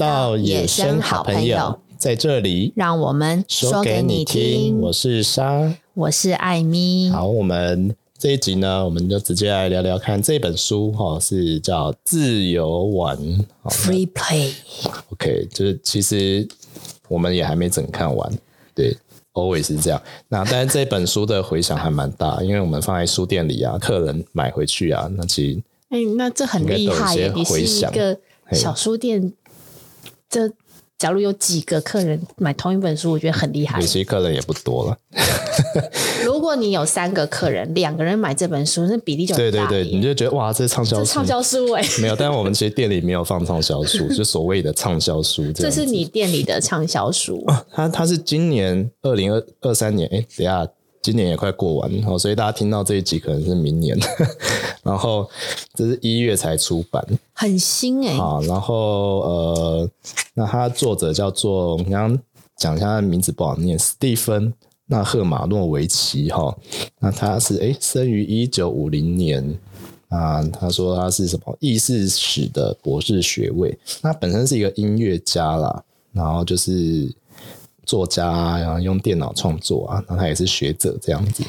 [0.00, 4.80] 到野生好朋友，在这里，让我们说给你听。
[4.80, 7.10] 我是莎，我是艾咪。
[7.10, 13.14] 好，我们这一集呢，我们就直接来聊聊看这本书哈，是叫《自由玩》
[13.64, 14.54] （Free Play）。
[15.12, 16.48] OK，就是其实
[17.06, 18.32] 我们也还没整看完，
[18.74, 18.96] 对
[19.34, 20.00] ，always 是这样。
[20.30, 28.18] 那但是这本书的回响还蛮大，因为我们放在书店里啊，客人买回去啊，那其实哎，那这很厉害耶，你是一个。
[28.52, 29.32] 小书店，
[30.30, 30.50] 这
[30.96, 33.80] 假如有几个客人买同一本书，我觉得很厉害。
[33.80, 34.96] 有些客人也不多了。
[36.24, 39.34] 如果你有三个客人，两个人买这本书，那比例就。
[39.34, 41.82] 对对对，你就觉得哇，这是畅销书，畅销书哎。
[42.00, 45.64] 没有，但是我们其实店里没有放畅销书， 就所谓的畅销书这。
[45.64, 47.44] 这是你店里的畅销书。
[47.72, 50.66] 它它是今年二零二二三年，哎，等下。
[51.02, 53.98] 今年也快过完，哦，所以大家听到这一集可能是明年，
[54.84, 55.26] 然后
[55.74, 58.18] 这是一月才出版，很新哎、欸。
[58.18, 59.90] 好，然后呃，
[60.34, 62.18] 那他作者叫做，我刚刚
[62.58, 64.52] 讲一下他的名字不好念，斯蒂芬
[64.86, 66.54] 纳赫马诺维奇哈。
[66.98, 69.58] 那他是哎，生于一九五零年
[70.08, 70.42] 啊。
[70.48, 77.10] 他说他是什么意识史的博士学位，他本身是一个音乐家啦，然后就是。
[77.90, 81.42] 作家啊，然后用电脑创作啊，那他也是学者这样子。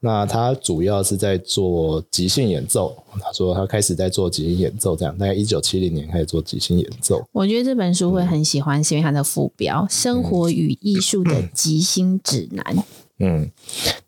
[0.00, 2.92] 那他主要是在做即兴演奏。
[3.20, 7.24] 他说他开始在做即兴演奏，这样大概一九七零年开始做即兴演奏。
[7.30, 12.64] 我觉得这本书会很喜欢，是因为它的副标《生活与艺术的即兴指南》
[13.20, 13.42] 嗯。
[13.42, 13.50] 嗯，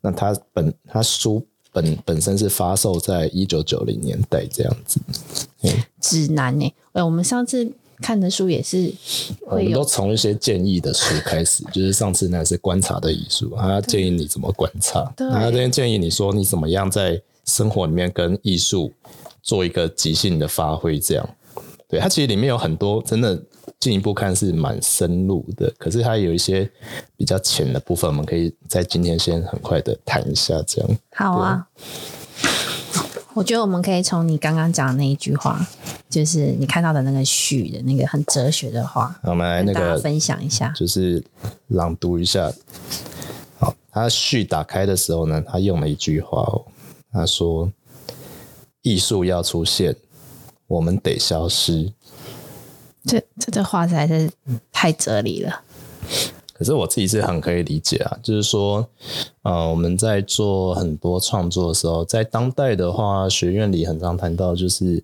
[0.01, 5.01] 那他本他书本本身是发售在一九九零年代这样子。
[5.63, 5.71] 嗯、
[6.01, 6.75] 指南呢？
[6.95, 7.73] 哎，我们上次。
[8.01, 8.93] 看的书也是，
[9.43, 18.93] 我们都从一些建议的书开始， 就是上次那是观察的艺术，他建议你怎么观察，他这边建议你说你怎么样在生活里面跟艺术
[19.43, 21.29] 做一个即兴的发挥，这样，
[21.89, 23.41] 对，它其实里面有很多真的
[23.81, 26.71] 进一步看是蛮深入的，可是它有一些
[27.17, 30.91] 比较浅的部分，我们可以在今天先很快的谈一下，这样。
[31.13, 31.67] 好啊。
[33.39, 35.65] 我觉得我们可以从你刚刚讲的那一句话，
[36.11, 41.25] 就是你看到的那个序的那个很哲学的话，我们来那个分享一下，就是
[41.69, 42.53] 朗读一下。
[43.61, 46.67] 好，他序打开的时候呢，他用了一句话哦，
[47.13, 47.71] 他说
[48.83, 49.95] ：“艺术要出现，
[50.67, 51.93] 我们得消失。”
[53.07, 54.29] 这这这话实在是
[54.73, 55.63] 太哲理了。
[56.59, 58.85] 可是我自己是很可以理解啊，就是说，
[59.43, 65.01] 呃，我们在做很多创作的时候，在当代的话，学院里很常谈到，就是，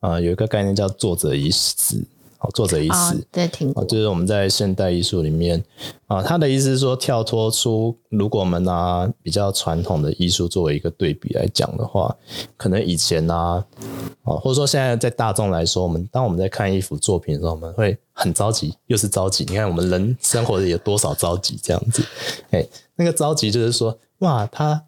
[0.00, 2.04] 呃，有一个概念叫作者已死。
[2.42, 2.94] 好，作者意思。
[2.94, 3.84] 哦，对，挺过。
[3.84, 5.62] 就是我们在现代艺术里面
[6.06, 12.16] 啊，他的意思是说，跳脱出，如果我们拿比较传统的艺术作为一个对比来讲的话，
[12.56, 13.62] 可能以前呢，
[14.24, 19.44] 啊，或者说现在在大众来说，我们当我们在看一幅作品的时候，我们会很着急，又是着急。
[19.46, 22.02] 你看，我们人生活的有多少着急这样子？
[22.52, 24.82] 哎，那个着急就是说，哇，它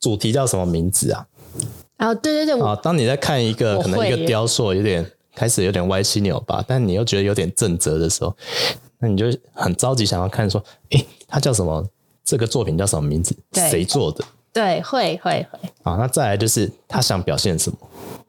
[0.00, 1.26] 主题叫什么名字啊？
[1.98, 5.04] 哦，对对对，啊，当你在看一个可能一个雕塑，有点。
[5.34, 8.34] 开始有点歪七扭八，但你又觉得有点正则的时候，
[8.98, 11.86] 那你就很着急想要看说，诶，他叫什么？
[12.24, 13.36] 这个作品叫什么名字？
[13.52, 14.24] 谁做的？
[14.50, 15.58] 对，会会会。
[15.82, 17.76] 啊，那再来就是他想表现什么？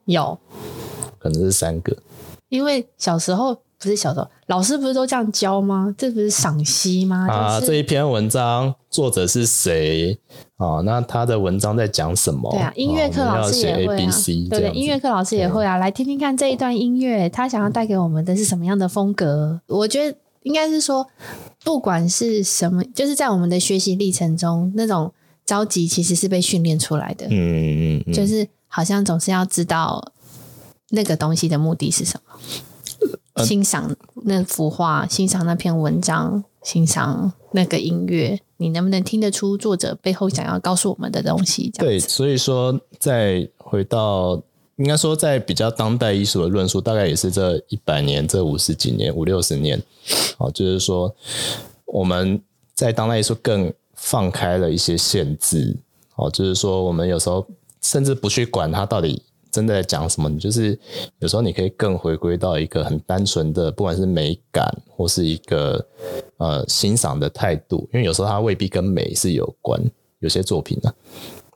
[0.04, 0.38] 有，
[1.18, 1.96] 可能是三个。
[2.50, 5.94] 因为小时候不是小时候，老师不是都这样教吗？
[5.98, 7.26] 这不是赏析吗？
[7.28, 10.18] 啊，这一篇文章作者是谁？
[10.56, 12.50] 哦，那他的文章在讲什么？
[12.52, 14.10] 对啊，音乐课老师也会啊。
[14.48, 19.60] 对对，音乐课老师也会啊，来听听看这一段音乐，他想要带给我们的是什么样的风格？
[19.66, 21.06] 我觉得应该是说，
[21.62, 25.12] 不管是什么，就是在我们的学习历程中，那种
[25.44, 27.26] 着急其实是被训练出来的。
[27.28, 30.12] 嗯嗯，就是好像总是要知道
[30.90, 32.40] 那个东西的目的是什么，
[33.44, 38.40] 欣赏那幅画，欣赏那篇文章，欣赏那个音乐。
[38.58, 41.70] 你能不能听得出作者背后想要告诉我们的东西？
[41.78, 44.40] 对，所以说再回到，
[44.76, 49.78] 应该说在比较当代艺术的论述，大概也是这一百年、这五十几年、五六十年，
[50.38, 51.14] 哦，就是说
[51.84, 52.40] 我们
[52.72, 55.76] 在当代艺术更放开了一些限制，
[56.14, 57.46] 哦，就是说我们有时候
[57.82, 59.22] 甚至不去管它到底。
[59.56, 60.28] 真的在讲什么？
[60.28, 60.78] 你就是
[61.20, 65.82] 有时候你可以更回归到一个很单纯的，不管是美感或是一个
[66.36, 69.80] 呃欣赏的态度，因为有时候它未必跟美是有关。
[70.18, 70.94] 有些作品呢、啊，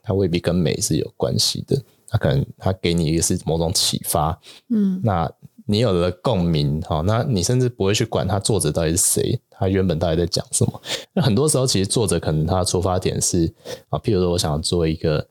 [0.01, 1.79] 它未必跟美是有关系的。
[2.07, 4.39] 它可能它给你一个是某种启发，
[4.69, 5.31] 嗯，那
[5.65, 10.81] 你有了共鸣，哈，那你甚至不会去管他作者到底是谁，他原本到底在讲什么。
[11.13, 13.51] 那很多时候，其实作者可能他的出发点是
[13.89, 15.27] 啊，譬如说我想要做一个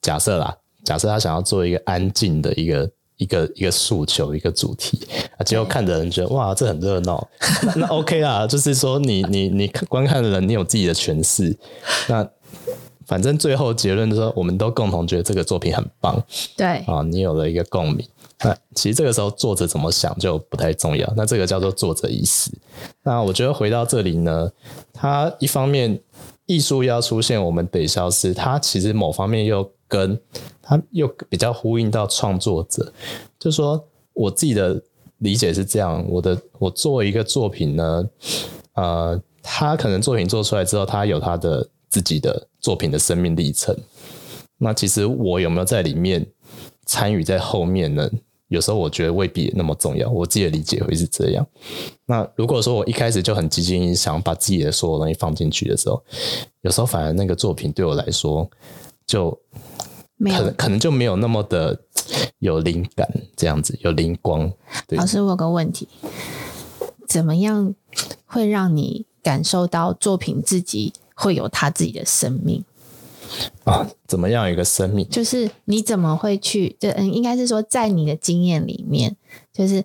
[0.00, 0.56] 假设啦。
[0.88, 5.06] 假设他想要做一个安静的一个一个一个诉求，一个主题
[5.36, 7.28] 啊，结果看的人觉得哇，这很热闹，
[7.66, 11.54] 那，那 OK 啦，就是说你你你观看的人，你有自己的诠释，
[12.08, 12.26] 那
[13.04, 16.24] 反正最后结论就是说，我们都共同觉得这个作品很棒，
[16.56, 16.78] 对。
[16.86, 18.02] 啊，你有了一个共鸣。
[18.40, 22.50] 那其实这个时候作者怎么想就不太重要，那这个叫做作者意识。
[23.02, 24.50] 那我觉得回到这里呢，
[24.94, 26.00] 他一方面
[26.46, 30.20] 艺术要出现，我们得消失，他其实某方面又跟
[30.62, 32.92] 他又比较呼应到创作者，
[33.38, 33.82] 就说
[34.12, 34.80] 我自己的
[35.18, 38.08] 理解是这样，我的我做一个作品呢，
[38.74, 43.76] 呃，他可能作品做出来之后，他有他的自己的作品的生命历程。
[44.58, 46.26] 那其实我有没有在里面
[46.84, 48.08] 参与在后面呢？
[48.48, 51.46] 有时候我觉得未必那么重要，我自己的理解会是这样。
[52.06, 56.02] 那如果说我一开始就很积极想把自己的所有东西放进去的时候，
[56.62, 58.48] 有时候反而那个作品对我来说
[59.06, 59.38] 就
[60.18, 61.80] 可能可能就没有那么的
[62.40, 64.52] 有灵感，这样子有灵光。
[64.88, 65.88] 老师，我有个问题，
[67.06, 67.74] 怎么样
[68.26, 72.64] 会让你感受到作品自己会有他自己的生命？
[73.64, 75.06] 啊，怎么样有一个生命？
[75.10, 76.74] 就是你怎么会去？
[76.80, 79.14] 就嗯，应该是说，在你的经验里面，
[79.52, 79.84] 就是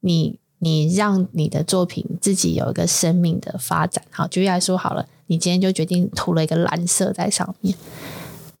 [0.00, 4.02] 你你让你的作品自己有一个生命的发展。
[4.10, 7.76] 好，举例来说好了，你今天就决定涂了一个蓝色在上面，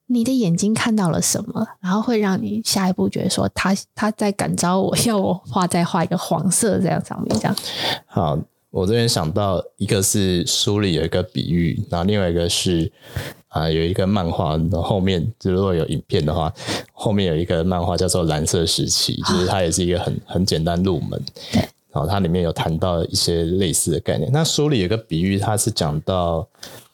[0.08, 1.66] 你的眼睛看到了什么？
[1.80, 7.56] 然后会让你下一步觉得说，他他在感召我要我画再画一个黄色这样上面这样。
[8.06, 8.38] 好，
[8.70, 12.90] 我这边想到一个是书里有一个比喻，然后另外一个是。
[13.48, 16.52] 啊，有一个漫画，然后后面就如果有影片的话，
[16.92, 21.18] 后面有一个漫画叫做《蓝色时期》，就是它也是一个很很简单入门。
[21.50, 24.30] 对，然后它里面有谈到一些类似的概念。
[24.30, 26.46] 那书里有个比喻，它是讲到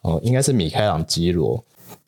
[0.02, 1.62] 哦，应该是米开朗基罗。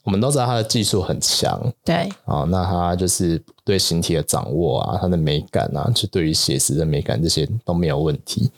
[0.06, 8.49] 我们都知道他的技术很强，对，哦，那他就是对形体的掌握啊，他的美感啊，就对于写实的美感这些都没有问题。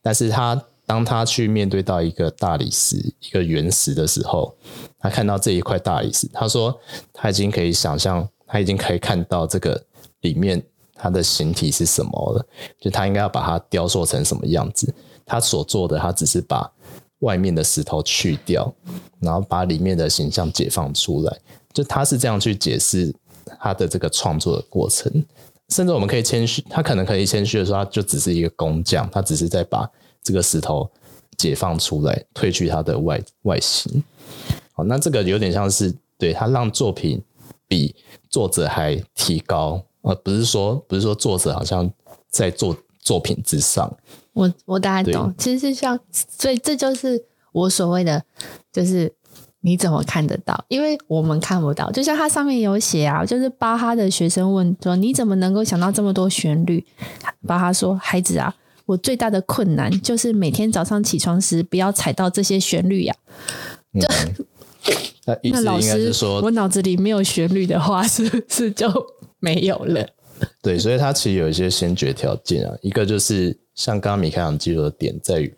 [0.00, 4.54] 但是他当他去面对到一个大理石、一个原石的时候，
[4.98, 6.74] 他看到这一块大理石，他说
[7.12, 9.84] 他已经可以想象，他已经可以看到这个
[10.22, 10.62] 里面
[10.94, 12.46] 它的形体是什么了，
[12.80, 14.94] 就他应该要把它雕塑成什么样子。
[15.26, 16.70] 他所做的，他只是把
[17.20, 18.72] 外面的石头去掉，
[19.20, 21.40] 然后把里面的形象解放出来。
[21.72, 23.14] 就他是这样去解释
[23.58, 25.10] 他的这个创作的过程，
[25.70, 29.90] 甚至我们可以谦虚，他可能可以谦虚的说，他就只是一个工匠，他只是在把
[30.22, 30.88] 这个石头
[31.36, 34.02] 解放出来，褪去它的外外形。
[34.72, 37.20] 好，那这个有点像是对他让作品
[37.66, 37.94] 比
[38.28, 41.90] 作者还提高，而不是说不是说作者好像
[42.28, 43.92] 在做作品之上。
[44.34, 48.22] 我我大概懂，其实是像，所以这就是我所谓的，
[48.70, 49.10] 就是
[49.60, 50.64] 你怎么看得到？
[50.68, 51.90] 因为我们看不到。
[51.90, 56.84] 就像它上面有写啊，就是巴哈的学生问说：“你怎么能够想到这么多旋律？”
[57.46, 58.54] 巴哈说：“孩子啊，
[58.84, 63.14] 我最大的困难就是每天早上起床时不要踩到这些旋律呀、
[63.94, 64.00] 啊。
[64.00, 64.46] 就”嗯
[65.26, 68.86] 那意思应该是说，我脑子里没有旋律的话，是不是就
[69.38, 70.06] 没有了？
[70.60, 72.76] 对，所以他其实有一些先决条件啊。
[72.82, 75.54] 一个就是像刚刚米开朗基罗的点在于，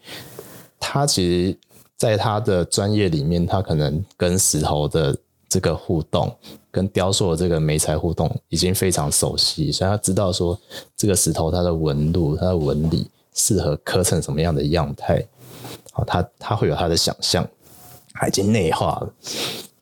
[0.78, 1.58] 他其实
[1.96, 5.16] 在他的专业里面，他可能跟石头的
[5.48, 6.34] 这个互动，
[6.70, 10.58] 跟雕塑的这个媒材互动已经非常熟悉，所以他知道说
[10.96, 15.24] 这个石头它的纹路、它的纹理适合刻成什么样的样态。
[15.92, 17.46] 好，他他会有他的想象。
[18.18, 19.12] 他已经内化了。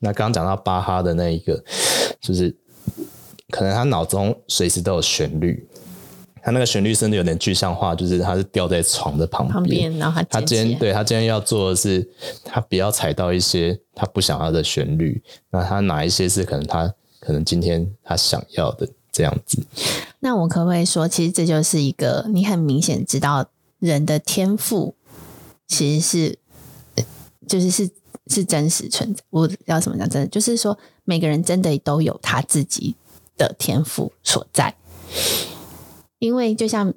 [0.01, 1.63] 那刚刚讲到巴哈的那一个，
[2.21, 2.53] 就是
[3.51, 5.65] 可能他脑中随时都有旋律，
[6.45, 9.55] 他那个旋律真的有点具象化，就是他是吊在床的旁边。
[9.55, 12.07] 旁边，然后他他今天对他今天要做的是，
[12.45, 15.23] 他不要踩到一些他不想要的旋律。
[15.51, 19.65] 那他哪一些是可能他可能今天他想要的这样子？
[20.21, 23.47] 那我可不可以说，其实这就是一个你很明显知道
[23.79, 24.95] 人的天赋
[25.67, 27.05] 其实是，
[27.49, 27.91] 就是是。
[28.29, 30.09] 是真实存在，我要怎么讲？
[30.09, 32.95] 真的就是说，每个人真的都有他自己
[33.37, 34.75] 的天赋所在。
[36.19, 36.93] 因为就像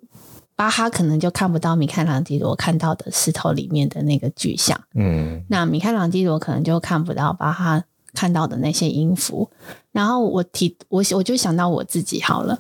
[0.56, 7.84] 巴哈可能就看不到米开朗基罗看到的石头里面的那个具象，嗯，那米开朗基罗可能就看不到巴哈
[8.14, 9.50] 看到的那些音符。
[9.92, 12.60] 然后我提我我就想到我自己好了，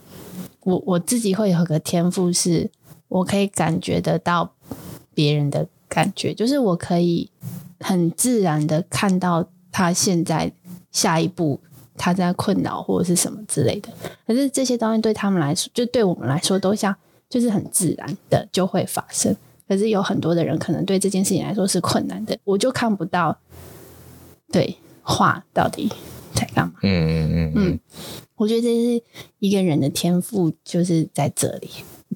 [0.64, 2.70] 我我自己会有个天赋，是
[3.08, 4.54] 我可以感觉得到
[5.14, 7.30] 别人的感觉，就是我可以。
[7.80, 10.52] 很自然的看到他现在
[10.92, 11.60] 下一步
[11.98, 13.89] 他在困扰或者是什么之类的，
[14.25, 16.96] 可是这些东西对他们来说，就对我们来说都像
[17.27, 19.36] 就是很自然的就会发生。
[19.68, 23.38] 可是有很多的人可能对这件事情来说是困难的，我就看不到，
[24.50, 25.92] 对，话到底
[26.34, 26.75] 在干嘛？
[26.84, 27.80] 嗯嗯嗯嗯。
[28.36, 29.04] 我觉得这是
[29.39, 31.70] 一个人的天赋，就是在这里。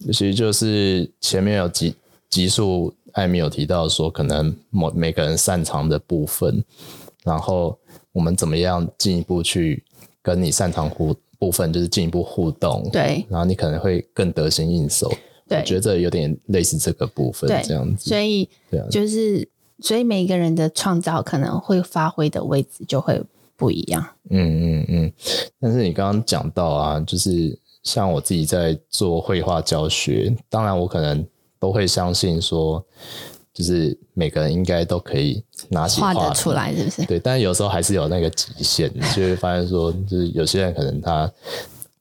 [0.05, 1.95] 其实就是前面有几
[2.29, 6.63] 集数，艾米有提到说，可能某每个人擅长的部分，
[7.23, 7.77] 然后
[8.11, 9.83] 我们怎么样进一步去
[10.21, 12.87] 跟你擅长互部分，就是进一步互动。
[12.91, 15.11] 对，然后你可能会更得心应手。
[15.47, 18.09] 对，我觉得有点类似这个部分，这样子。
[18.09, 19.47] 所以，对啊，就是
[19.79, 23.21] 所以每一个人的创造可能会发挥的位置就会
[23.55, 24.05] 不一样。
[24.29, 25.13] 嗯嗯嗯。
[25.59, 27.57] 但是你刚刚讲到啊，就是。
[27.83, 31.25] 像我自己在做绘画教学，当然我可能
[31.59, 32.85] 都会相信说，
[33.53, 37.05] 就是每个人应该都可以拿起画得出来，是不是？
[37.05, 41.31] 对，但是有时候还是有那个极限，就会发现说，就是有些人可能他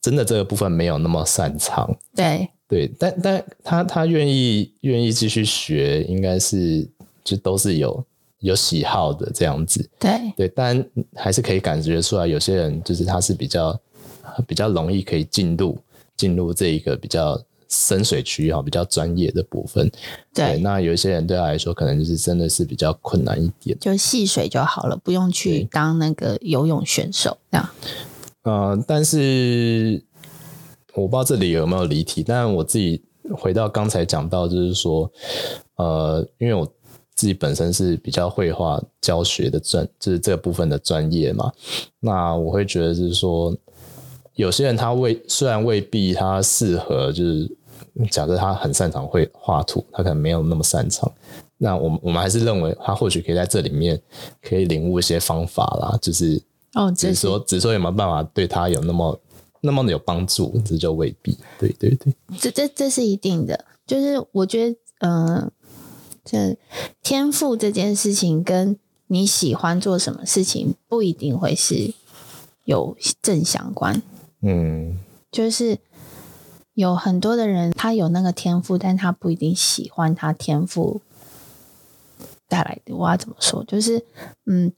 [0.00, 6.88] 真的这个部分没有那么擅长， 对对，但但他他愿意愿意继续学，应该是
[7.25, 8.04] 就都是有
[8.40, 13.78] 有喜好的这样子，对对，但还是可以感觉出来，有些人就是他是比较。
[14.47, 15.76] 比较容易可以进入
[16.16, 17.38] 进入这一个比较
[17.70, 19.88] 深水区哈，比较专业的部分。
[20.34, 27.70] 对，那有一些人对他来说，可能就是真的是比较困难一点，就戏水就好了，不用去当那个游泳选手这样。
[28.42, 30.02] 呃，但是
[30.94, 33.00] 我不知道这里有没有离题，但我自己
[33.32, 35.10] 回到刚才讲到，就是说，
[35.76, 36.66] 呃，因为我
[37.14, 41.52] 自己本身是比较绘画教学的专，就是这部分的专业嘛，
[42.00, 43.56] 那我会觉得就是说。
[44.36, 47.50] 有些人他未虽然未必他适合，就是
[48.10, 51.10] 假设他很擅长会画图，他可能没有那么擅长。
[51.58, 54.00] 那我们我们还是认为他或许可以在这里面
[54.40, 56.40] 可以领悟一些方法啦，就是
[56.75, 59.20] 哦，只是说只是说有没有办法对他有那么
[59.60, 61.37] 那么的有帮助，这就未必。
[61.58, 63.64] 对对对，这这这是一定的。
[63.87, 65.52] 就是我觉得，嗯、呃，
[66.25, 66.56] 这
[67.02, 71.92] 天赋这件事情跟你喜欢做什么事情不一定会是
[72.64, 74.00] 有正相关。
[74.40, 74.96] 嗯，
[75.30, 75.76] 就是
[76.80, 81.02] 有很多的人，他有那个天赋，但他不一定喜欢他天赋
[82.49, 82.96] 带来的。
[82.96, 83.62] 我要怎么说？
[83.64, 84.02] 就是，
[84.46, 84.72] 嗯，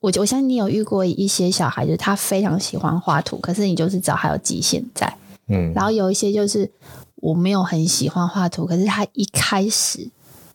[0.00, 5.16] 我我相信你有遇过一些小孩，就是他非常喜欢画图，可是你就是知道还有极限在。
[5.48, 6.70] 嗯，然后有一些就是
[7.16, 10.10] 我没有很喜欢画图，可是他一开始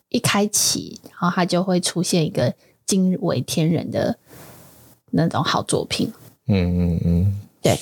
[0.09, 2.53] 一开启，然后他就会出现一个
[2.85, 4.17] 惊为天人的
[5.11, 6.11] 那种好作品。
[6.47, 7.39] 嗯嗯嗯。
[7.61, 7.79] 对，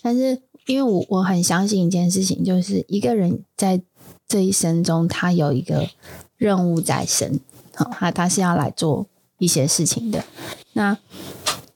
[0.00, 3.82] 但是因为我我很相信一件事情，就是一个人在
[4.26, 5.88] 这一生中，他有一个
[6.36, 7.40] 任务在身，
[7.74, 9.06] 好，他他是要来做
[9.38, 10.24] 一些事情的。
[10.72, 10.96] 那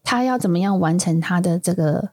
[0.03, 2.09] 他要怎么样完成他的这个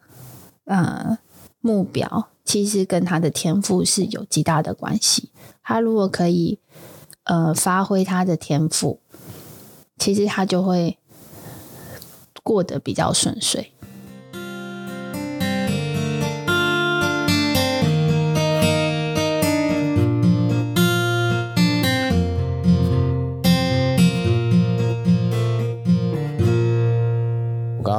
[0.66, 1.18] 呃
[1.62, 5.30] 目标，其实跟他的天赋是有极大的关系。
[5.64, 6.60] 他如果可以
[7.24, 9.00] 呃发挥他的天赋，
[9.98, 10.98] 其实他就会
[12.44, 13.72] 过得比较顺遂。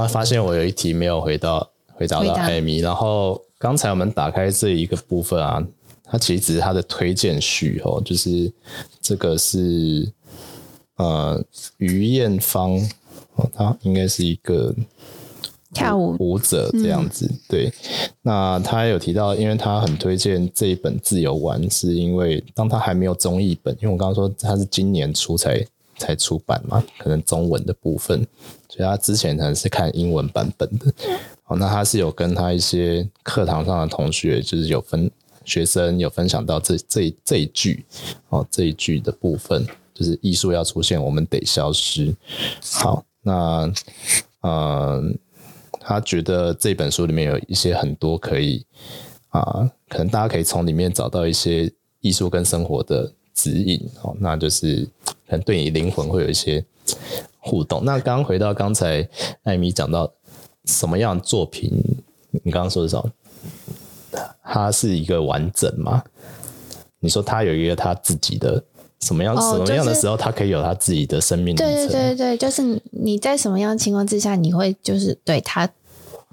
[0.07, 5.67] 发现我有一题没有回到回答到艾米，然后刚才我们打开这一个部分啊，
[6.05, 8.53] 它其实只是它的推荐序哦，就是
[9.01, 10.11] 这个是
[10.97, 11.43] 呃
[11.79, 12.79] 于艳芳
[13.37, 14.75] 哦，他应该是一个
[15.75, 17.73] 跳舞舞者这样子，嗯、对。
[18.23, 25.63] 那他有提到，因为他很推荐这一本《自由玩》，是因为当他还没有中译本，因为我刚刚说他是今年出才
[25.99, 28.27] 才出版嘛，可能中文的部分。
[28.69, 30.93] 所以他之前可能是看英文版本的，
[31.47, 35.11] 哦，那他是有跟他一些课堂上的同学，就是有分
[35.45, 37.85] 学生有分享到这这这一句，
[38.29, 42.15] 哦，这一句的部分，就是艺术要出现，我们得消失。
[42.73, 43.73] 好，那
[44.43, 45.17] 嗯，
[45.81, 48.67] 他觉得这本书里面有一些很多可以
[49.29, 54.85] 啊，可能大家可以从里面找到一些艺术跟生活的指引，哦，那就是
[55.29, 56.65] 可能对你灵魂会有一些。
[57.47, 57.85] 互动。
[57.85, 59.09] 那刚回到刚才
[59.45, 60.13] 艾米讲到
[60.65, 61.71] 什么样的作品？
[62.43, 63.11] 你刚刚说的什么？
[64.43, 66.03] 它是一个完整吗？
[66.99, 68.63] 你说他有一个他自己的
[69.01, 71.67] 什么样、哦就是、什么样的时候，他可以有他自己的生命历程？
[71.67, 75.69] 对对对对，就是你在什么样的情况之下，你会就是对他，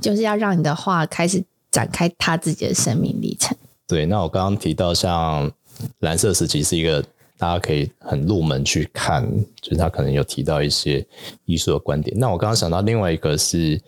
[0.01, 3.55] 就是要让你的画开始展开他自己的生命历程。
[3.87, 5.51] 对，那我刚刚提到像
[5.99, 7.03] 蓝色时期是一个。
[7.37, 9.27] 大家可以很入门去看，
[9.61, 11.05] 就是他可能有提到一些
[11.45, 12.17] 艺术的观点。
[12.17, 13.81] 那我刚刚想到另外一个是，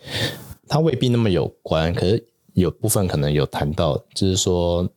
[0.68, 4.90] 他未必那么有关，可是有部分可能有谈到，就是说，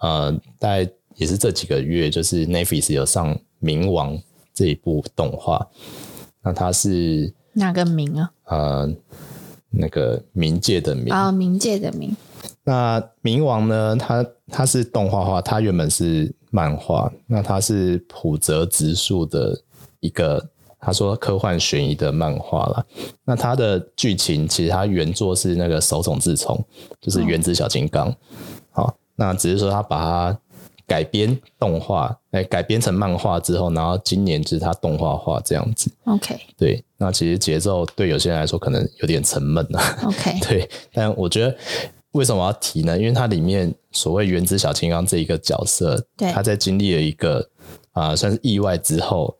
[0.00, 4.16] 呃，大概也是这几个月，就是 Netflix 有上《冥王》
[4.52, 5.68] 这一部动画。
[6.42, 8.32] 那它是哪个冥啊？
[8.44, 8.94] 呃，
[9.70, 12.10] 那个冥界的冥啊，冥界的冥。
[12.64, 13.96] 那冥王呢？
[13.96, 19.58] 他他是动画化，他原本是漫画，那它是浦泽直树的
[20.00, 22.84] 一个，他说科幻悬疑的漫画啦。
[23.24, 26.62] 那它的剧情其实它原作是那个手冢治虫，
[27.00, 28.08] 就是原子小金刚。
[28.08, 28.16] 哦、
[28.72, 30.38] 好，那只是说他把它
[30.86, 35.90] 改编动画，哎，改编成漫画之后，然后今年就是它动画化这样子。
[36.04, 39.98] OK，对，那其实节奏对有些人来说可能有点沉闷啊。
[40.04, 41.56] OK， 对，但我觉得。
[42.12, 42.98] 为什么要提呢？
[42.98, 47.38] 因为它里面所谓原子小金刚这一个角色，对，他在经历了一个
[47.92, 49.34] 啊、呃、算是意外之后，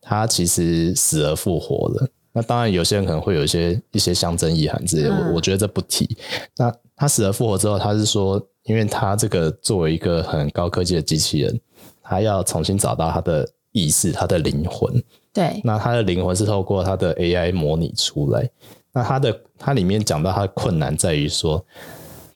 [0.00, 2.08] 他其实死而复活了。
[2.32, 6.16] 那当然，有些人可能会有一些一些象征意涵之类我我觉得这不提。
[6.56, 11.58] 那他死而复活之后，他是说，因为他这个作为一个很高科技的机器人，
[12.02, 15.02] 他要重新找到他的意识，他的灵魂。
[15.32, 18.48] 对，那他的灵魂是透过他的 AI 模拟出来。
[18.92, 21.64] 那他的他里面讲到他的困难在于说。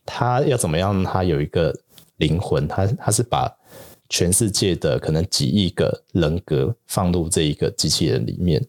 [0.05, 1.03] 他要怎么样？
[1.05, 1.75] 他有一个
[2.17, 3.51] 灵魂，他他是把
[4.09, 8.63] 全世界的可能几亿个人格放入这一个机器人里面，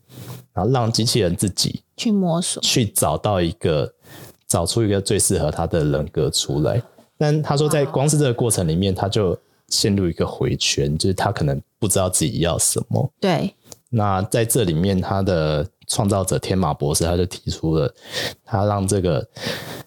[0.54, 3.94] 然后让机器人自己去摸索，去找到一个
[4.48, 6.82] 找出一个最适合他的人格出来。
[7.18, 9.38] 但他说，在光是这个过程里面，他就
[9.70, 13.12] 陷入一个回圈，就是他可能不知道自己要什么。
[13.20, 13.54] 对。
[13.90, 17.94] 那在这里面，他的创造者天马博士他就提出了，
[18.44, 19.26] 他让这个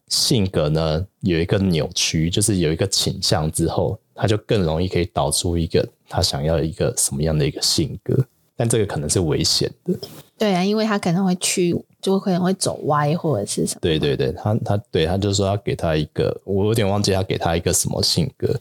[0.09, 9.99] 性格呢有一个扭曲，就是有一个倾向之后，他就更容易可以导出一个他想要一个什么样的一个性格，但这个可能是危险的。
[10.39, 13.81] 对啊，因为他可能会去，就可能会走歪或者是什么。
[13.81, 18.55] 对对对，他他对他就说要给他一个，我有点忘记他给他一个什么性格。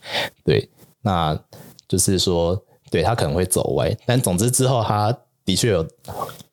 [0.43, 0.69] 对，
[1.01, 1.37] 那
[1.87, 5.15] 就是说，对他可能会走歪，但总之之后他。
[5.45, 5.87] 的确有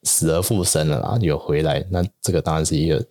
[0.02, 3.02] 死而复生了啦，有回来，那这个当然是一个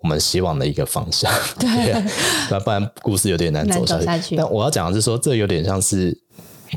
[0.00, 1.32] 我们希望的一个方向。
[1.58, 1.92] 对，
[2.50, 4.04] 那、啊、不然故事有点难走下去。
[4.04, 6.16] 下去但我要讲的是说，这有点像是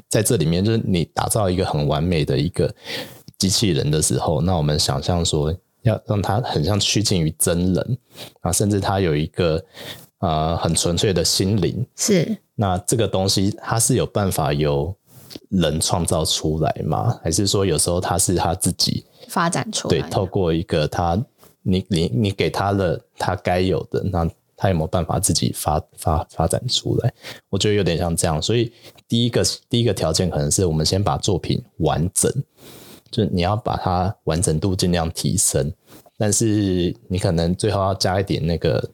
[0.10, 2.74] 在这里面，就是你打造一个很完美的一个
[3.38, 7.98] 机器人的时候，那我们想象说要让它很像趋近于真人
[8.42, 9.64] 啊，甚至它有一个
[10.20, 11.86] 呃很纯粹的心灵。
[11.96, 14.96] 是，那这个东西它是有办法由。
[15.48, 17.18] 人创造出来吗？
[17.24, 19.98] 还是说有时候他是他自己发展出来？
[19.98, 21.18] 对，透过一个他，
[21.64, 27.14] 你你你给他了他该有的，那他有没有办法自己发发发展出来？
[27.50, 28.42] 我觉得有点像这样。
[28.42, 28.72] 所以
[29.08, 32.32] 第一个第一个条件可能是我们先把作品完整，
[33.10, 35.72] 就你要把它完整度尽量提升，
[36.18, 38.90] 但是你可能最后要加一点那个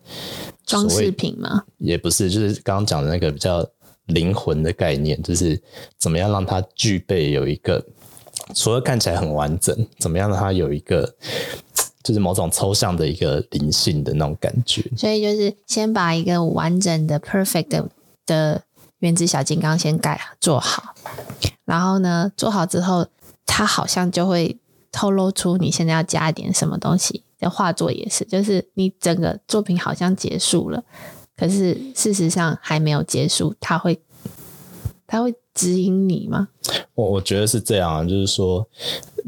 [0.65, 1.63] 装饰品嘛？
[1.77, 3.67] 也不是，就是刚刚讲的那个比较。
[4.08, 5.62] 灵魂的概念就是
[5.97, 7.86] 怎么样让它具备有一个，
[8.56, 11.13] 除了看起来很完整，怎么样让它有一个，
[12.08, 14.82] 就是某种抽象的一个灵性的那种感觉。
[14.96, 17.89] 所以就是先把一个完整的 perfect 的，
[18.26, 18.63] 的
[19.00, 20.96] 原子小金刚先盖做好，
[21.65, 23.08] 然后呢，做好之后，
[23.46, 24.58] 它好像就会
[24.91, 27.24] 透露出你现在要加一点什么东西。
[27.39, 30.84] 的画作也是，就是你整个作品好像结束了。
[31.36, 34.02] 可是事实上还没有结束，它会
[35.06, 36.48] 他会指引你吗？
[36.96, 38.67] 我我觉得是这样啊，就是说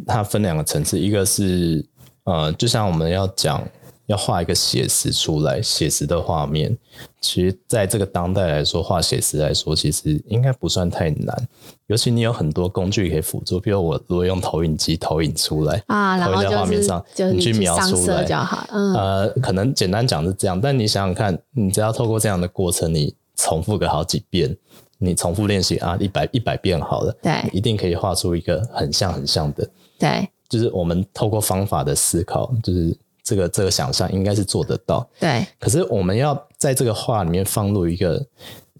[0.07, 1.85] 它分两个层次，一个是
[2.29, 3.67] 呃，就像我们要讲
[4.05, 6.77] 要画一个写实出来，写实的画面，
[7.19, 11.47] 其实在这个当代来说，画写实来说，其实应该不算太难。
[11.87, 18.63] 尤其你有很多工具可以辅助，比如我如果用投影机投影出来啊，然后在画面上，就是、你去描出来就好。
[18.71, 24.55] 嗯，呃，可能简单讲是这样，但你想想看，你只要透过这样的过程，你重复个好几遍，
[24.99, 29.67] 你重复练习啊，一百一百遍好了，对，一定可以画出一个很像很像的。
[29.97, 35.07] 对，就是我们透过方法的思考，就是这个这个想象应该是做得到。
[35.19, 38.25] 对，可是我们要在这个画里面放入一个。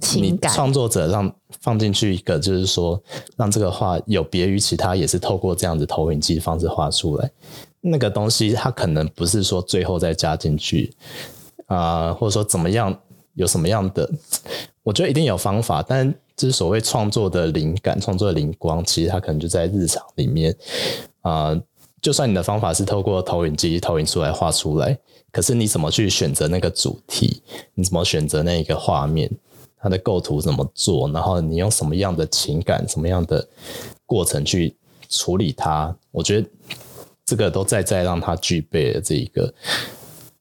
[0.02, 1.30] 情感创作者让
[1.60, 3.04] 放进去一个，就是说
[3.36, 7.30] 让这个画有别于其他，也是透过这样子投影机的方式画出来。
[7.82, 10.96] 那个东西它可能不是说最后再加进去
[11.66, 12.98] 啊、呃，或者说怎么样
[13.34, 14.10] 有什么样的，
[14.84, 15.84] 我觉得一定有方法。
[15.86, 20.56] 但就是所谓创作的灵感、创作的灵光，其实它可能就在日常里面
[21.22, 21.60] 啊、
[22.02, 24.98] 就算你的方法是透过投影机投影出来画出来，
[25.32, 27.42] 可是你怎么去选择那个主题？
[27.76, 29.30] 你怎么选择那一个画面？
[29.82, 31.10] 它的构图怎么做？
[31.12, 33.48] 然后你用什么样的情感、什么样的
[34.06, 34.76] 过程去
[35.08, 35.96] 处理它？
[36.12, 36.50] 我觉得
[37.26, 39.54] 这个都在在让它具备了这一个，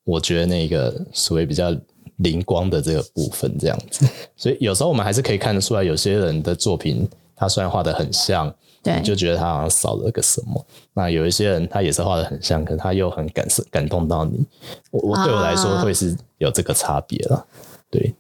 [0.05, 1.73] 我觉得那个所谓比较
[2.17, 4.05] 灵光的这个部分，这样子。
[4.37, 10.67] 所以有时候我们还是可以看得出来，有些人的作品，他虽然画的很像，对，就觉得他好像少了个什么。
[10.95, 14.45] 那有一些人他也是画的很像，可是他又很感感动到你。
[14.91, 17.47] 我我对我来说会是有这个差别了，
[17.91, 18.15] 对。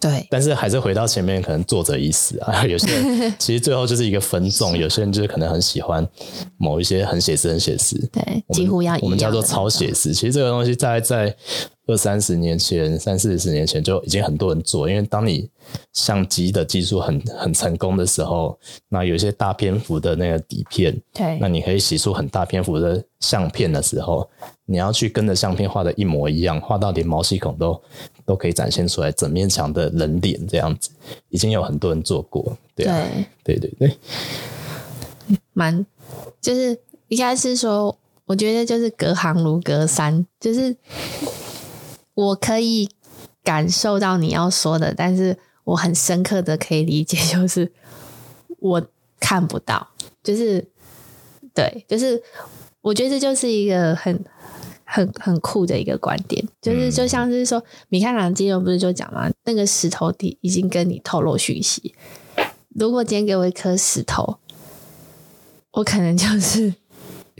[0.00, 6.06] 对，但是还是回到前面，可能作者意思啊， 有些人 其实最后就是一个分众，有些人就是可能很喜欢
[6.56, 10.12] 某一些很写实、很写实，对，几乎要，我们叫做超写实。
[10.12, 11.34] 其实这个东西在在
[11.86, 15.48] 二三十年前、三四十年前就已经很多人做，因为当你
[15.92, 24.28] 相机的技术很很成功的时候，那有一些大篇幅的那个底片，对，那你可以洗出很大篇幅的相片的时候，
[24.66, 27.80] 你要去跟着相片画的一模一样，画到连毛细孔都。
[28.26, 30.90] 都可以展现出来整面墙的人脸这样子，
[31.30, 33.08] 已经有很多人做过，对啊，
[33.44, 35.86] 对对对对，蛮
[36.40, 40.76] 就是应该是说，我觉得就是隔行如隔山，就是
[42.14, 42.90] 我可以
[43.44, 47.70] 感受到你要说的，但是我很深刻的可以理解，就是
[48.58, 48.84] 我
[49.20, 49.88] 看不到，
[50.24, 50.66] 就是
[51.54, 52.20] 对，就是
[52.80, 54.24] 我觉得这就是一个很。
[54.88, 61.92] 很很酷的一个观点，就是就像是说，米开朗基罗不是就讲嘛，那个石头底已经跟你透露讯息。
[62.68, 64.38] 如果今天给我一颗石头，
[65.72, 66.72] 我可能就是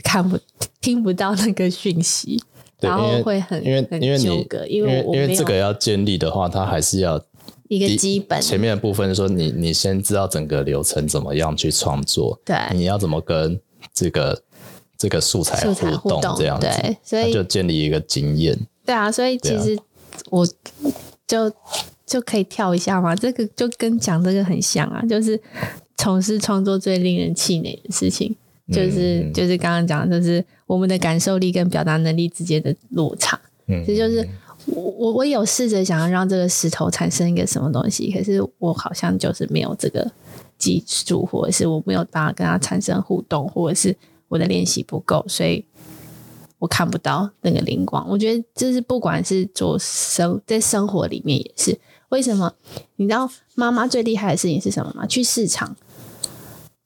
[0.03, 0.37] 看不
[0.81, 2.43] 听不到那个讯息，
[2.81, 4.25] 然后会很因为因为你
[4.67, 7.23] 因为因为这个要建立的话，它还是要
[7.69, 13.57] 一个基本前面的部分，说你你先知道整个流程怎么样去创作，对，你要怎么跟
[13.93, 14.43] 这个。
[14.97, 18.57] 这个素材互动这样子，对，所以就建立一个经验。
[18.85, 19.77] 对啊，所以其实
[20.29, 20.47] 我
[21.27, 21.51] 就
[22.05, 25.39] 就可以跳一下嘛，这个就跟讲这个很像啊，就是
[25.97, 28.35] 从事创作最令人气馁的事情，
[28.71, 33.39] 就是、嗯、就是刚刚讲的，就是我们的感受力跟表达能力之间的落差。
[33.67, 34.27] 嗯，这就是
[34.65, 40.09] 我我我有试着想要让这个石头产生一个什么东西，可是我好像就是没有这个
[40.57, 43.95] 技术，或者是我没有办法跟它产生互动，或者是。
[44.27, 45.65] 我的练习不够，所以
[46.59, 48.07] 我看不到那个灵光。
[48.09, 51.79] 我觉得就是不管是做生在生活里面也是。
[52.09, 52.53] 为什么？
[52.95, 55.05] 你知道妈妈最厉害的事情是什么吗？
[55.05, 55.75] 去市场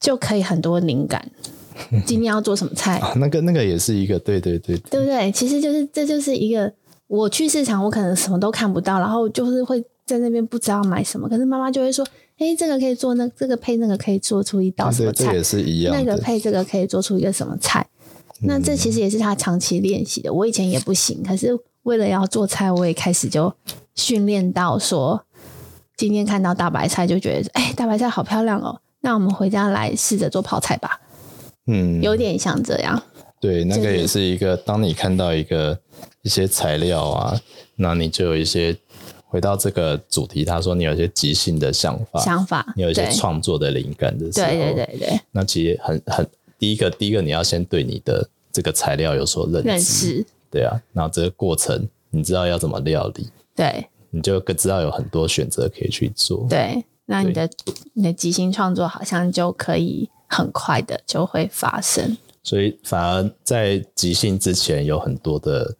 [0.00, 1.30] 就可以很多灵感。
[2.04, 2.98] 今天要做什么菜？
[2.98, 5.30] 啊、那个那个也是一个，对对对，对，对不对？
[5.32, 6.72] 其实就是这就是一个，
[7.06, 12.06] 我去市场，我可能什么都看不到，然后就是会在那边不知道买什么，可是妈妈就会说。
[12.38, 15.26] 哎，这个可以做那，这个配那个可以做出一道什么菜？
[15.26, 15.94] 这也是一样。
[15.94, 17.86] 那个配这个可以做出一个什么菜？
[18.40, 20.32] 那这其实也是他长期练习的。
[20.32, 23.54] 我以前也不行，可是为了要做菜，我也开始就
[23.94, 25.24] 训练到说，
[25.96, 28.80] 今天看到大白菜就觉得，哎，大白菜好漂亮哦。
[29.02, 31.00] 那我们回家来试着做泡菜吧。
[31.68, 33.00] 嗯，有点像这样。
[33.40, 35.78] 对，那个也是一个，当你看到一个
[36.22, 37.40] 一些材料啊，
[37.76, 38.76] 那你就有一些。
[39.32, 45.20] 回到这个主题，他说你有一些即兴的想法，想法，你有一些创作的灵感的时候，对对对对。
[45.30, 50.78] 那其实很很第一个，第一个你要先对你的这个材料有所认识，认识，对啊。
[50.92, 56.46] 然后这个过程，你知道要怎么料理，对，你就更知道有很多选择可以去做。
[56.50, 57.48] 对，那你的
[57.94, 62.18] 你的即兴创作好像就可以很快的就会发生。
[62.42, 65.74] 所以反而在即兴之前有很多的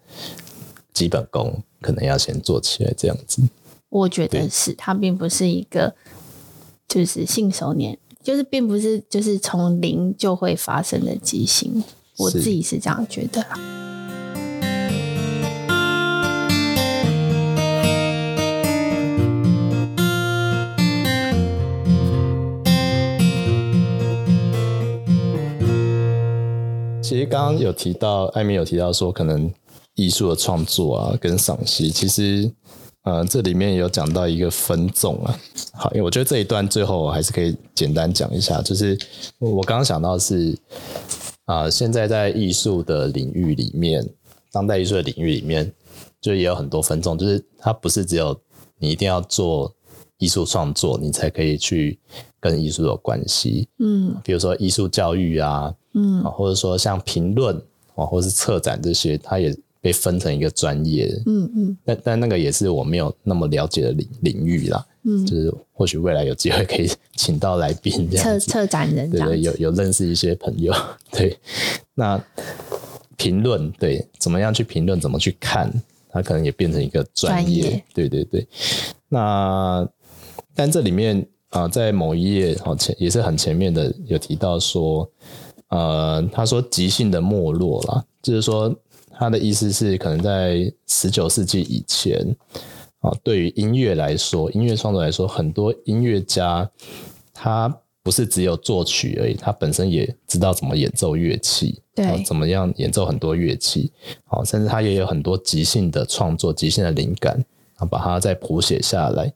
[0.92, 1.62] 基本功。
[1.81, 3.42] 可能要先做起来，这样子。
[3.88, 5.96] 我觉得是，它并不是一个，
[6.87, 11.83] 就是信手拈，就是并不是就是从零就会发生的即兴。
[12.18, 13.59] 我自己是这样觉得啦。
[27.02, 29.52] 其实刚刚有提到，艾米有提到说，可能。
[29.94, 32.50] 艺术的创作啊，跟赏析，其实，
[33.02, 35.38] 呃，这里面有讲到一个分众啊。
[35.72, 38.98] 好，因为我觉得这一段最后我还是可以简单讲一下，就是
[39.38, 40.57] 我刚刚想到是，
[41.44, 44.09] 啊、呃，现在在艺术的领域里面，
[44.50, 45.70] 当代艺术的领域里面，
[46.22, 48.35] 就也有很多分众，就是它不是只有
[48.78, 49.74] 你一定要做
[50.16, 51.98] 艺术创作，你才可以去
[52.40, 53.68] 跟艺术有关系。
[53.78, 57.55] 嗯，比如说艺术教育啊，嗯，或者说像评论
[57.94, 59.55] 啊，或者是策展这些，它也。
[59.83, 70.73] 被分成一个专业，嗯嗯，但但那个也是我没有那么了解的领领域啦，嗯，就是或许未来有机会可以请到来宾这样策策展人，对对，有有认识一些朋友，
[71.11, 71.37] 对，
[71.95, 72.25] 那
[73.16, 75.68] 评论对，怎么样去评论，怎么去看，
[76.09, 78.47] 它可能也变成一个专业，对对对，
[79.09, 79.85] 那
[80.55, 85.11] 但这里面啊、呃，在某一页哦前也是很前面的有提到说，
[85.71, 88.73] 呃，他说即兴的没落啦，就是说。
[89.18, 92.37] 他的意思是，可能在十九世纪以前，
[93.01, 96.70] 啊，对于音乐来说，音乐创作来说，很多音乐家
[97.33, 103.92] 他不是只有作曲而已，他本身也知道怎么演奏乐器，对，怎么样演奏很多乐器，
[104.25, 107.44] 好，甚至他也有很多即兴的创作、即兴的灵感，
[107.90, 109.33] 把它再谱写下来，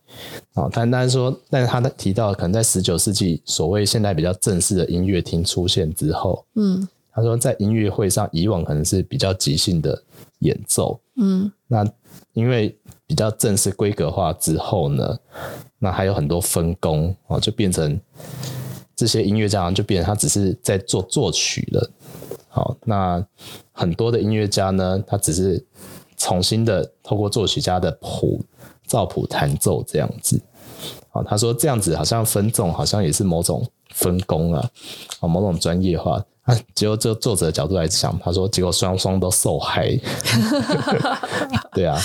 [0.55, 10.01] 啊，但但是说，但是他提到，可能在十九世纪所谓现代比较正式的音乐厅出现之后，嗯，他说在音乐会上，以往可能是比较即兴的
[10.41, 11.85] 演奏，嗯，那
[12.35, 15.19] 因为比较正式规格化之后呢，
[15.81, 17.99] 那还有很多分工哦，就变成。
[18.99, 21.91] 这些音乐家就变成他只是在做作曲了，
[22.49, 23.23] 好，那
[23.71, 25.63] 很多的音乐家呢，他只是
[26.17, 28.43] 重新的透过作曲家的谱
[28.87, 30.41] 照谱弹奏这样子，
[31.11, 34.71] 好，他说这样子好像分众，好像也是某种分工啊，
[35.21, 39.97] 啊，某种专业化啊，结果就作者的角度来想，他说结果双双都受害，
[41.75, 42.01] 对啊，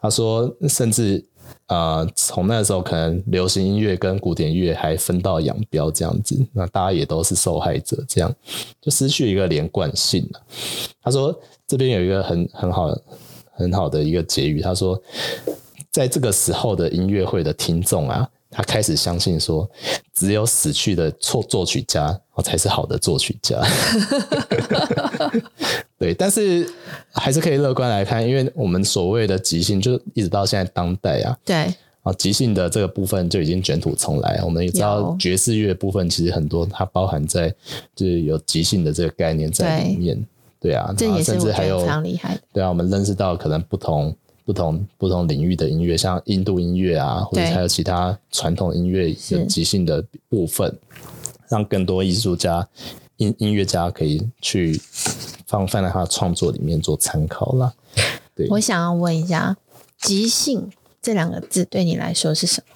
[0.00, 1.24] 他说甚至。
[1.66, 8.34] 呃，从那个时候，可能流行音乐跟古典乐还分道扬镳这样子，那大家也都是受害者，这样
[8.82, 10.42] 就失去一个连贯性了。
[11.02, 11.34] 他说
[11.66, 12.94] 这边有一个很很好
[13.52, 15.00] 很好的一个结语，他说
[15.90, 19.68] 在这个时候的音乐会的听众啊，他开始相信说，
[20.14, 23.60] 只有死去的作作曲家才是好的作曲家。
[25.98, 26.70] 对，但是
[27.12, 34.40] 还是可以乐观来看，因为我们所谓的即兴，就一直到现在当代啊，对啊，即兴的这个部分就已经卷土重来。
[34.44, 37.52] 我们也知道爵士乐部分其实很多，它包含在
[37.96, 40.16] 就是有即兴的这个概念在里面。
[40.60, 42.40] 对，对啊，这也是甚至还有非常厉害的。
[42.52, 44.14] 对啊，我们认识到可能不同
[44.44, 50.76] 不同不同领域的音乐，像印度音乐啊，或者还有其他传统音乐有即兴的部分，
[51.48, 52.68] 让更多艺术家。
[53.18, 54.80] 音音乐家可以去
[55.46, 57.72] 放放在他的创作里面做参考啦。
[58.34, 59.56] 对，我想要问一下
[60.02, 60.68] ，“即兴”
[61.00, 62.74] 这两个字对你来说是什么？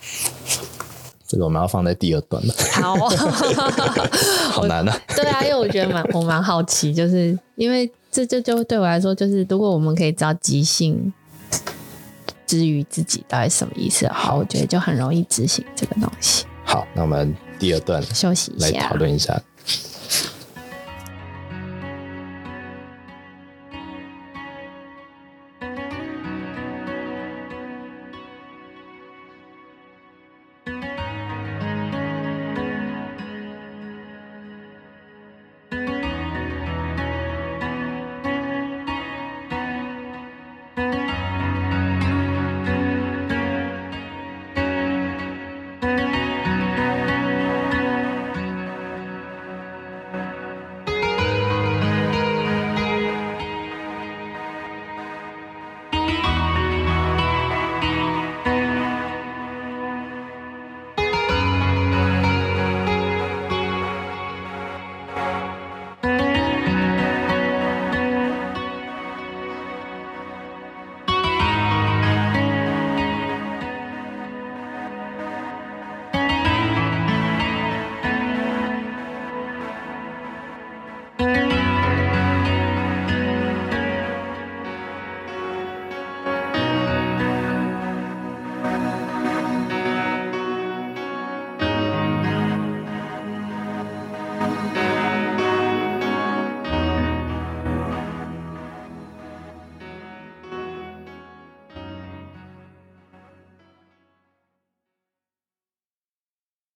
[1.27, 2.55] 这个我们要放在第二段了。
[2.71, 2.95] 好，
[4.53, 5.03] 好难啊！
[5.09, 11.13] 对啊，因为我觉得蛮我蛮好奇，就是因为这这就对我来说，就是如果我们可以知道即兴
[12.49, 16.47] 之于自己到底什么意思的话，好，我觉得就很容易执行这个东西。
[16.65, 19.39] 好，那我们第二段休息一下，来讨论一下。